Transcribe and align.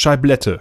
Scheiblette. 0.00 0.60